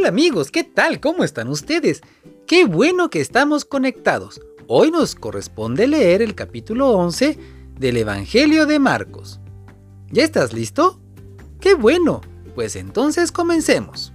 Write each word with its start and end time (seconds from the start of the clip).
Hola 0.00 0.08
amigos, 0.08 0.50
¿qué 0.50 0.64
tal? 0.64 0.98
¿Cómo 0.98 1.24
están 1.24 1.48
ustedes? 1.48 2.00
Qué 2.46 2.64
bueno 2.64 3.10
que 3.10 3.20
estamos 3.20 3.66
conectados. 3.66 4.40
Hoy 4.66 4.90
nos 4.90 5.14
corresponde 5.14 5.86
leer 5.86 6.22
el 6.22 6.34
capítulo 6.34 6.88
11 6.92 7.36
del 7.78 7.98
Evangelio 7.98 8.64
de 8.64 8.78
Marcos. 8.78 9.40
¿Ya 10.10 10.24
estás 10.24 10.54
listo? 10.54 10.98
¡Qué 11.60 11.74
bueno! 11.74 12.22
Pues 12.54 12.76
entonces 12.76 13.30
comencemos. 13.30 14.14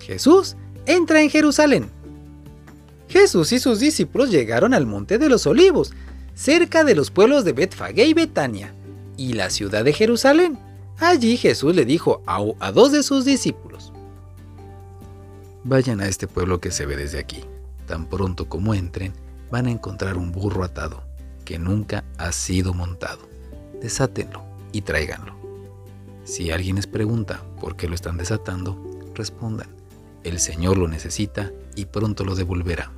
Jesús 0.00 0.56
entra 0.86 1.20
en 1.20 1.28
Jerusalén. 1.28 1.90
Jesús 3.06 3.52
y 3.52 3.58
sus 3.58 3.80
discípulos 3.80 4.30
llegaron 4.30 4.72
al 4.72 4.86
Monte 4.86 5.18
de 5.18 5.28
los 5.28 5.46
Olivos, 5.46 5.92
cerca 6.34 6.84
de 6.84 6.94
los 6.94 7.10
pueblos 7.10 7.44
de 7.44 7.52
Betfagé 7.52 8.06
y 8.06 8.14
Betania, 8.14 8.72
y 9.18 9.34
la 9.34 9.50
ciudad 9.50 9.84
de 9.84 9.92
Jerusalén. 9.92 10.58
Allí 10.96 11.36
Jesús 11.36 11.76
le 11.76 11.84
dijo 11.84 12.22
a, 12.26 12.42
a 12.60 12.72
dos 12.72 12.92
de 12.92 13.02
sus 13.02 13.26
discípulos, 13.26 13.92
Vayan 15.68 16.00
a 16.00 16.08
este 16.08 16.26
pueblo 16.26 16.62
que 16.62 16.70
se 16.70 16.86
ve 16.86 16.96
desde 16.96 17.18
aquí. 17.18 17.44
Tan 17.86 18.06
pronto 18.06 18.48
como 18.48 18.72
entren, 18.72 19.12
van 19.50 19.66
a 19.66 19.70
encontrar 19.70 20.16
un 20.16 20.32
burro 20.32 20.64
atado, 20.64 21.02
que 21.44 21.58
nunca 21.58 22.04
ha 22.16 22.32
sido 22.32 22.72
montado. 22.72 23.28
Desátenlo 23.82 24.42
y 24.72 24.80
tráiganlo. 24.80 25.34
Si 26.24 26.50
alguien 26.50 26.76
les 26.76 26.86
pregunta 26.86 27.42
por 27.60 27.76
qué 27.76 27.86
lo 27.86 27.94
están 27.94 28.16
desatando, 28.16 28.82
respondan, 29.14 29.68
el 30.24 30.38
Señor 30.38 30.78
lo 30.78 30.88
necesita 30.88 31.52
y 31.76 31.84
pronto 31.84 32.24
lo 32.24 32.34
devolverá. 32.34 32.90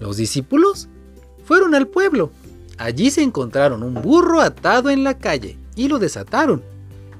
Los 0.00 0.16
discípulos 0.16 0.88
fueron 1.44 1.76
al 1.76 1.86
pueblo. 1.86 2.32
Allí 2.76 3.12
se 3.12 3.22
encontraron 3.22 3.84
un 3.84 4.02
burro 4.02 4.40
atado 4.40 4.90
en 4.90 5.04
la 5.04 5.16
calle 5.16 5.58
y 5.76 5.86
lo 5.86 6.00
desataron. 6.00 6.60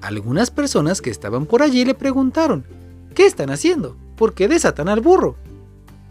Algunas 0.00 0.50
personas 0.50 1.00
que 1.00 1.10
estaban 1.10 1.46
por 1.46 1.62
allí 1.62 1.84
le 1.84 1.94
preguntaron, 1.94 2.64
¿Qué 3.18 3.26
están 3.26 3.50
haciendo? 3.50 3.96
¿Por 4.14 4.32
qué 4.32 4.46
desatan 4.46 4.88
al 4.88 5.00
burro? 5.00 5.34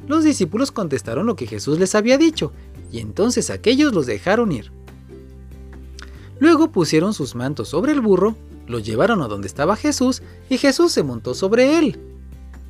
Los 0.09 0.25
discípulos 0.25 0.73
contestaron 0.73 1.25
lo 1.25 1.37
que 1.37 1.47
Jesús 1.47 1.79
les 1.79 1.95
había 1.95 2.17
dicho, 2.17 2.51
y 2.91 2.99
entonces 2.99 3.49
aquellos 3.49 3.93
los 3.93 4.05
dejaron 4.05 4.51
ir. 4.51 4.73
Luego 6.37 6.69
pusieron 6.69 7.13
sus 7.13 7.33
mantos 7.33 7.69
sobre 7.69 7.93
el 7.93 8.01
burro, 8.01 8.35
lo 8.67 8.79
llevaron 8.79 9.21
a 9.21 9.29
donde 9.29 9.47
estaba 9.47 9.77
Jesús, 9.77 10.21
y 10.49 10.57
Jesús 10.57 10.91
se 10.91 11.03
montó 11.03 11.33
sobre 11.33 11.79
él. 11.79 11.97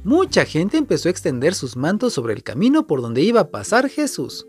Mucha 0.04 0.46
gente 0.46 0.78
empezó 0.78 1.08
a 1.08 1.12
extender 1.14 1.56
sus 1.56 1.76
mantos 1.76 2.14
sobre 2.14 2.36
el 2.36 2.44
camino 2.44 2.86
por 2.86 3.02
donde 3.02 3.24
iba 3.24 3.40
a 3.40 3.50
pasar 3.50 3.90
Jesús. 3.90 4.46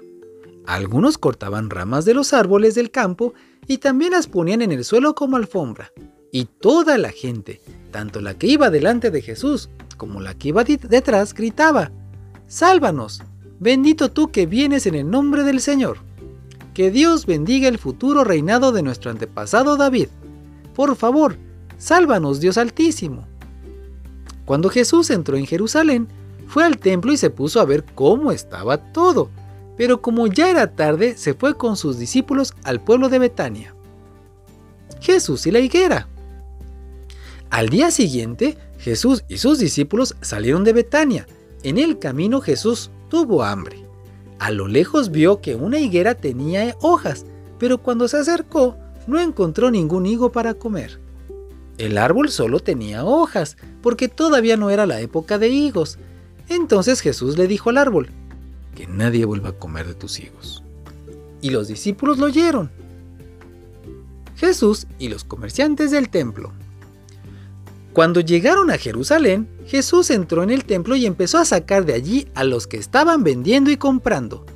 Algunos 0.66 1.16
cortaban 1.16 1.70
ramas 1.70 2.04
de 2.04 2.12
los 2.12 2.34
árboles 2.34 2.74
del 2.74 2.90
campo 2.90 3.32
y 3.66 3.78
también 3.78 4.12
las 4.12 4.26
ponían 4.26 4.60
en 4.60 4.72
el 4.72 4.84
suelo 4.84 5.14
como 5.14 5.38
alfombra. 5.38 5.92
Y 6.30 6.44
toda 6.44 6.98
la 6.98 7.08
gente, 7.08 7.62
tanto 7.90 8.20
la 8.20 8.34
que 8.34 8.46
iba 8.46 8.70
delante 8.70 9.10
de 9.10 9.22
Jesús 9.22 9.70
como 9.98 10.20
la 10.20 10.34
que 10.34 10.48
iba 10.48 10.64
detrás, 10.64 11.34
gritaba, 11.34 11.90
Sálvanos, 12.46 13.22
bendito 13.60 14.10
tú 14.10 14.30
que 14.30 14.46
vienes 14.46 14.86
en 14.86 14.94
el 14.94 15.10
nombre 15.10 15.42
del 15.42 15.60
Señor. 15.60 15.98
Que 16.72 16.90
Dios 16.90 17.26
bendiga 17.26 17.68
el 17.68 17.76
futuro 17.76 18.24
reinado 18.24 18.72
de 18.72 18.82
nuestro 18.82 19.10
antepasado 19.10 19.76
David. 19.76 20.08
Por 20.74 20.96
favor, 20.96 21.36
sálvanos 21.76 22.40
Dios 22.40 22.56
Altísimo. 22.56 23.26
Cuando 24.46 24.70
Jesús 24.70 25.10
entró 25.10 25.36
en 25.36 25.44
Jerusalén, 25.44 26.08
fue 26.46 26.64
al 26.64 26.78
templo 26.78 27.12
y 27.12 27.18
se 27.18 27.28
puso 27.28 27.60
a 27.60 27.66
ver 27.66 27.84
cómo 27.94 28.32
estaba 28.32 28.78
todo, 28.92 29.28
pero 29.76 30.00
como 30.00 30.26
ya 30.26 30.48
era 30.48 30.74
tarde, 30.74 31.16
se 31.18 31.34
fue 31.34 31.54
con 31.54 31.76
sus 31.76 31.98
discípulos 31.98 32.54
al 32.62 32.80
pueblo 32.80 33.10
de 33.10 33.18
Betania. 33.18 33.74
Jesús 35.00 35.46
y 35.46 35.50
la 35.50 35.58
higuera. 35.58 36.08
Al 37.50 37.70
día 37.70 37.90
siguiente, 37.90 38.58
Jesús 38.78 39.24
y 39.28 39.38
sus 39.38 39.58
discípulos 39.58 40.16
salieron 40.20 40.64
de 40.64 40.72
Betania. 40.72 41.26
En 41.62 41.78
el 41.78 41.98
camino 41.98 42.40
Jesús 42.40 42.90
tuvo 43.08 43.42
hambre. 43.42 43.82
A 44.38 44.50
lo 44.50 44.68
lejos 44.68 45.10
vio 45.10 45.40
que 45.40 45.54
una 45.56 45.78
higuera 45.78 46.14
tenía 46.14 46.76
hojas, 46.80 47.24
pero 47.58 47.78
cuando 47.78 48.06
se 48.06 48.18
acercó 48.18 48.76
no 49.06 49.18
encontró 49.18 49.70
ningún 49.70 50.06
higo 50.06 50.30
para 50.30 50.54
comer. 50.54 51.00
El 51.78 51.96
árbol 51.96 52.28
solo 52.28 52.60
tenía 52.60 53.04
hojas, 53.04 53.56
porque 53.82 54.08
todavía 54.08 54.56
no 54.56 54.68
era 54.70 54.84
la 54.86 55.00
época 55.00 55.38
de 55.38 55.48
higos. 55.48 55.98
Entonces 56.48 57.00
Jesús 57.00 57.38
le 57.38 57.46
dijo 57.46 57.70
al 57.70 57.78
árbol, 57.78 58.10
Que 58.74 58.86
nadie 58.86 59.24
vuelva 59.24 59.50
a 59.50 59.58
comer 59.58 59.86
de 59.86 59.94
tus 59.94 60.20
higos. 60.20 60.62
Y 61.40 61.50
los 61.50 61.68
discípulos 61.68 62.18
lo 62.18 62.26
oyeron. 62.26 62.70
Jesús 64.36 64.86
y 64.98 65.08
los 65.08 65.24
comerciantes 65.24 65.90
del 65.90 66.10
templo. 66.10 66.52
Cuando 67.98 68.20
llegaron 68.20 68.70
a 68.70 68.78
Jerusalén, 68.78 69.48
Jesús 69.66 70.10
entró 70.10 70.44
en 70.44 70.50
el 70.50 70.64
templo 70.64 70.94
y 70.94 71.04
empezó 71.04 71.38
a 71.38 71.44
sacar 71.44 71.84
de 71.84 71.94
allí 71.94 72.28
a 72.36 72.44
los 72.44 72.68
que 72.68 72.76
estaban 72.76 73.24
vendiendo 73.24 73.72
y 73.72 73.76
comprando. 73.76 74.46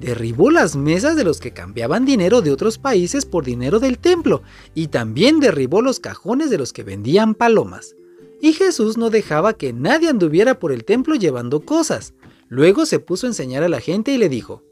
Derribó 0.00 0.50
las 0.50 0.74
mesas 0.74 1.14
de 1.14 1.22
los 1.22 1.38
que 1.38 1.52
cambiaban 1.52 2.04
dinero 2.04 2.42
de 2.42 2.50
otros 2.50 2.76
países 2.76 3.24
por 3.24 3.44
dinero 3.44 3.78
del 3.78 4.00
templo 4.00 4.42
y 4.74 4.88
también 4.88 5.38
derribó 5.38 5.80
los 5.80 6.00
cajones 6.00 6.50
de 6.50 6.58
los 6.58 6.72
que 6.72 6.82
vendían 6.82 7.36
palomas. 7.36 7.94
Y 8.42 8.52
Jesús 8.52 8.96
no 8.96 9.10
dejaba 9.10 9.52
que 9.52 9.72
nadie 9.72 10.08
anduviera 10.08 10.58
por 10.58 10.72
el 10.72 10.84
templo 10.84 11.14
llevando 11.14 11.60
cosas. 11.60 12.14
Luego 12.48 12.84
se 12.84 12.98
puso 12.98 13.26
a 13.26 13.30
enseñar 13.30 13.62
a 13.62 13.68
la 13.68 13.78
gente 13.78 14.10
y 14.10 14.18
le 14.18 14.28
dijo, 14.28 14.64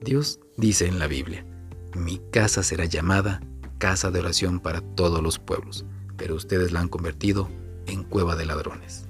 Dios 0.00 0.38
dice 0.56 0.86
en 0.86 1.00
la 1.00 1.08
Biblia, 1.08 1.44
mi 1.96 2.20
casa 2.30 2.62
será 2.62 2.84
llamada 2.84 3.40
casa 3.78 4.12
de 4.12 4.20
oración 4.20 4.60
para 4.60 4.80
todos 4.80 5.20
los 5.24 5.40
pueblos 5.40 5.84
pero 6.18 6.34
ustedes 6.34 6.72
la 6.72 6.80
han 6.80 6.88
convertido 6.88 7.48
en 7.86 8.02
cueva 8.02 8.36
de 8.36 8.44
ladrones. 8.44 9.06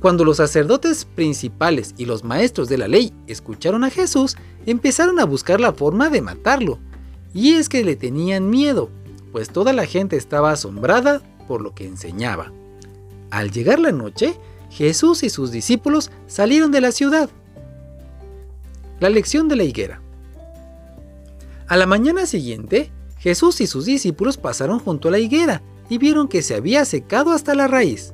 Cuando 0.00 0.24
los 0.24 0.36
sacerdotes 0.36 1.06
principales 1.06 1.94
y 1.96 2.04
los 2.04 2.22
maestros 2.22 2.68
de 2.68 2.76
la 2.76 2.88
ley 2.88 3.14
escucharon 3.26 3.82
a 3.82 3.90
Jesús, 3.90 4.36
empezaron 4.66 5.18
a 5.18 5.24
buscar 5.24 5.60
la 5.60 5.72
forma 5.72 6.10
de 6.10 6.20
matarlo. 6.20 6.78
Y 7.32 7.54
es 7.54 7.68
que 7.68 7.82
le 7.82 7.96
tenían 7.96 8.50
miedo, 8.50 8.90
pues 9.32 9.48
toda 9.48 9.72
la 9.72 9.86
gente 9.86 10.16
estaba 10.16 10.52
asombrada 10.52 11.22
por 11.48 11.62
lo 11.62 11.74
que 11.74 11.86
enseñaba. 11.86 12.52
Al 13.30 13.50
llegar 13.50 13.78
la 13.78 13.92
noche, 13.92 14.38
Jesús 14.70 15.22
y 15.22 15.30
sus 15.30 15.50
discípulos 15.50 16.10
salieron 16.26 16.70
de 16.72 16.82
la 16.82 16.92
ciudad. 16.92 17.30
La 19.00 19.08
lección 19.08 19.48
de 19.48 19.56
la 19.56 19.64
higuera. 19.64 20.00
A 21.68 21.76
la 21.76 21.86
mañana 21.86 22.26
siguiente, 22.26 22.90
Jesús 23.18 23.60
y 23.60 23.66
sus 23.66 23.86
discípulos 23.86 24.36
pasaron 24.36 24.78
junto 24.78 25.08
a 25.08 25.10
la 25.10 25.18
higuera 25.18 25.62
y 25.88 25.98
vieron 25.98 26.28
que 26.28 26.42
se 26.42 26.54
había 26.54 26.84
secado 26.84 27.32
hasta 27.32 27.54
la 27.54 27.68
raíz. 27.68 28.12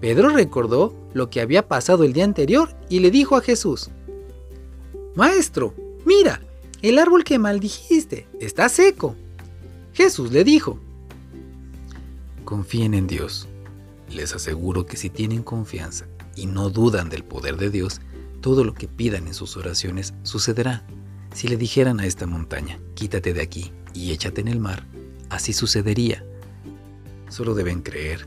Pedro 0.00 0.28
recordó 0.28 0.94
lo 1.14 1.30
que 1.30 1.40
había 1.40 1.66
pasado 1.66 2.04
el 2.04 2.12
día 2.12 2.24
anterior 2.24 2.76
y 2.88 3.00
le 3.00 3.10
dijo 3.10 3.36
a 3.36 3.40
Jesús, 3.40 3.90
Maestro, 5.14 5.74
mira, 6.04 6.42
el 6.82 6.98
árbol 6.98 7.24
que 7.24 7.38
maldijiste 7.38 8.26
está 8.40 8.68
seco. 8.68 9.16
Jesús 9.92 10.32
le 10.32 10.44
dijo, 10.44 10.78
Confíen 12.44 12.94
en 12.94 13.06
Dios. 13.06 13.48
Les 14.10 14.34
aseguro 14.34 14.84
que 14.84 14.96
si 14.96 15.08
tienen 15.08 15.42
confianza 15.42 16.06
y 16.36 16.46
no 16.46 16.68
dudan 16.68 17.08
del 17.08 17.24
poder 17.24 17.56
de 17.56 17.70
Dios, 17.70 18.00
todo 18.42 18.64
lo 18.64 18.74
que 18.74 18.88
pidan 18.88 19.26
en 19.26 19.34
sus 19.34 19.56
oraciones 19.56 20.12
sucederá. 20.24 20.86
Si 21.32 21.48
le 21.48 21.56
dijeran 21.56 22.00
a 22.00 22.06
esta 22.06 22.26
montaña, 22.26 22.78
quítate 22.94 23.32
de 23.32 23.40
aquí 23.40 23.72
y 23.94 24.12
échate 24.12 24.42
en 24.42 24.48
el 24.48 24.60
mar, 24.60 24.86
así 25.30 25.52
sucedería 25.52 26.24
Solo 27.28 27.54
deben 27.54 27.82
creer 27.82 28.26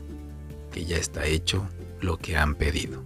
que 0.70 0.84
ya 0.84 0.96
está 0.96 1.26
hecho 1.26 1.66
lo 2.00 2.18
que 2.18 2.36
han 2.36 2.54
pedido. 2.54 3.02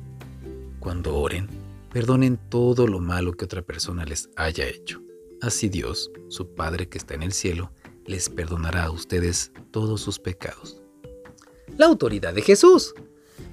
Cuando 0.80 1.16
oren, 1.16 1.48
perdonen 1.92 2.38
todo 2.48 2.86
lo 2.86 3.00
malo 3.00 3.32
que 3.32 3.44
otra 3.44 3.62
persona 3.62 4.04
les 4.04 4.28
haya 4.36 4.66
hecho. 4.66 5.00
Así 5.41 5.69
Dios, 5.69 6.10
su 6.28 6.54
Padre 6.54 6.88
que 6.88 6.98
está 6.98 7.14
en 7.14 7.22
el 7.22 7.32
cielo, 7.32 7.72
les 8.06 8.28
perdonará 8.28 8.84
a 8.84 8.91
ustedes 8.91 9.52
todos 9.70 10.00
sus 10.00 10.19
pecados. 10.19 10.82
La 11.76 11.87
autoridad 11.87 12.34
de 12.34 12.43
Jesús. 12.43 12.94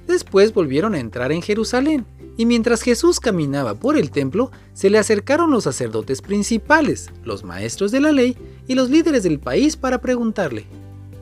Después 0.07 0.53
volvieron 0.53 0.95
a 0.95 0.99
entrar 0.99 1.31
en 1.31 1.41
Jerusalén, 1.41 2.05
y 2.37 2.45
mientras 2.45 2.81
Jesús 2.81 3.19
caminaba 3.19 3.75
por 3.75 3.97
el 3.97 4.11
templo, 4.11 4.49
se 4.73 4.89
le 4.89 4.97
acercaron 4.97 5.51
los 5.51 5.65
sacerdotes 5.65 6.21
principales, 6.21 7.09
los 7.23 7.43
maestros 7.43 7.91
de 7.91 7.99
la 7.99 8.11
ley 8.11 8.37
y 8.67 8.75
los 8.75 8.89
líderes 8.89 9.23
del 9.23 9.39
país 9.39 9.75
para 9.75 9.99
preguntarle, 9.99 10.65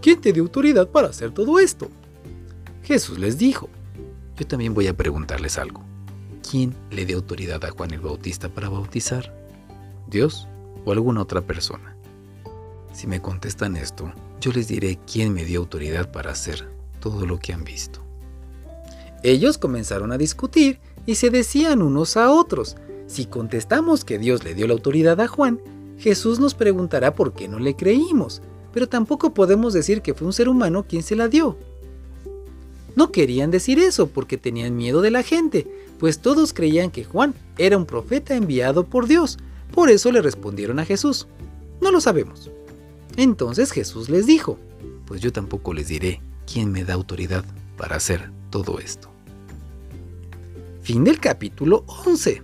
¿Quién 0.01 0.21
te 0.21 0.33
dio 0.33 0.43
autoridad 0.43 0.87
para 0.89 1.07
hacer 1.07 1.31
todo 1.31 1.59
esto? 1.59 1.89
Jesús 2.83 3.19
les 3.19 3.37
dijo, 3.37 3.69
yo 4.37 4.45
también 4.45 4.73
voy 4.73 4.87
a 4.87 4.95
preguntarles 4.95 5.57
algo. 5.57 5.83
¿Quién 6.49 6.75
le 6.91 7.05
dio 7.05 7.17
autoridad 7.17 7.63
a 7.65 7.71
Juan 7.71 7.91
el 7.91 7.99
Bautista 7.99 8.49
para 8.49 8.69
bautizar? 8.69 9.33
¿Dios 10.07 10.47
o 10.85 10.91
alguna 10.91 11.21
otra 11.21 11.41
persona? 11.41 11.97
Si 12.93 13.07
me 13.07 13.21
contestan 13.21 13.75
esto, 13.75 14.11
yo 14.39 14.51
les 14.51 14.67
diré 14.67 14.99
quién 15.11 15.33
me 15.33 15.43
dio 15.43 15.59
autoridad 15.59 16.11
para 16.11 16.31
hacer 16.31 16.71
todo 16.99 17.25
lo 17.25 17.39
que 17.39 17.53
han 17.53 17.63
visto. 17.63 18.01
Ellos 19.23 19.57
comenzaron 19.57 20.11
a 20.11 20.17
discutir 20.17 20.79
y 21.05 21.15
se 21.15 21.29
decían 21.29 21.81
unos 21.81 22.15
a 22.15 22.31
otros, 22.31 22.77
si 23.07 23.25
contestamos 23.25 24.05
que 24.05 24.19
Dios 24.19 24.43
le 24.43 24.53
dio 24.53 24.67
la 24.67 24.73
autoridad 24.73 25.19
a 25.19 25.27
Juan, 25.27 25.59
Jesús 25.97 26.39
nos 26.39 26.53
preguntará 26.53 27.15
por 27.15 27.33
qué 27.33 27.47
no 27.47 27.59
le 27.59 27.75
creímos 27.75 28.41
pero 28.73 28.87
tampoco 28.87 29.33
podemos 29.33 29.73
decir 29.73 30.01
que 30.01 30.13
fue 30.13 30.27
un 30.27 30.33
ser 30.33 30.49
humano 30.49 30.85
quien 30.87 31.03
se 31.03 31.15
la 31.15 31.27
dio. 31.27 31.57
No 32.95 33.11
querían 33.11 33.51
decir 33.51 33.79
eso 33.79 34.07
porque 34.07 34.37
tenían 34.37 34.75
miedo 34.75 35.01
de 35.01 35.11
la 35.11 35.23
gente, 35.23 35.67
pues 35.99 36.19
todos 36.19 36.53
creían 36.53 36.89
que 36.89 37.03
Juan 37.03 37.35
era 37.57 37.77
un 37.77 37.85
profeta 37.85 38.35
enviado 38.35 38.85
por 38.85 39.07
Dios. 39.07 39.37
Por 39.71 39.89
eso 39.89 40.11
le 40.11 40.21
respondieron 40.21 40.79
a 40.79 40.85
Jesús. 40.85 41.27
No 41.81 41.91
lo 41.91 42.01
sabemos. 42.01 42.49
Entonces 43.15 43.71
Jesús 43.71 44.09
les 44.09 44.25
dijo, 44.25 44.57
pues 45.05 45.21
yo 45.21 45.31
tampoco 45.31 45.73
les 45.73 45.87
diré 45.87 46.21
quién 46.51 46.71
me 46.71 46.83
da 46.83 46.93
autoridad 46.93 47.45
para 47.77 47.95
hacer 47.97 48.31
todo 48.49 48.79
esto. 48.79 49.09
Fin 50.81 51.03
del 51.03 51.19
capítulo 51.19 51.83
11. 52.05 52.41